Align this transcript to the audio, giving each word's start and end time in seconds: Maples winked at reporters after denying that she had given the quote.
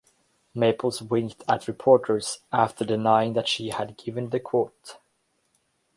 Maples 0.55 0.99
winked 1.03 1.43
at 1.47 1.67
reporters 1.67 2.39
after 2.51 2.83
denying 2.83 3.33
that 3.33 3.47
she 3.47 3.69
had 3.69 3.97
given 3.99 4.31
the 4.31 4.39
quote. 4.39 4.97